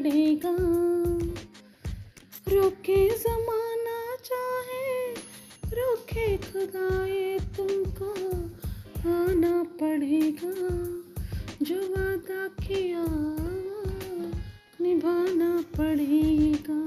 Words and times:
बढ़ेगा 0.00 0.56
रुके 2.52 3.00
जमाना 3.18 3.98
चाहे 4.28 5.12
रुके 5.76 6.36
खुदाए 6.36 7.38
तुमको 7.56 8.12
आना 9.10 9.52
पड़ेगा। 9.80 10.54
जो 11.62 11.80
वादा 11.90 12.48
किया 12.66 13.04
निभाना 14.80 15.52
पड़ेगा। 15.76 16.79